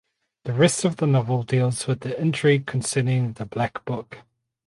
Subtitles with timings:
[0.45, 4.17] The rest of the novel deals with the intrigue concerning the black book.